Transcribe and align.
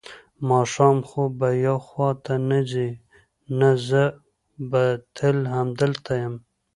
ماښام 0.49 0.97
خو 1.07 1.21
به 1.39 1.49
یو 1.67 1.77
خوا 1.87 2.09
ته 2.25 2.33
نه 2.49 2.59
ځې؟ 2.71 2.89
نه، 3.59 3.69
زه 3.87 4.03
به 4.69 4.83
تل 5.17 5.37
همدلته 5.55 6.11
یم. 6.21 6.35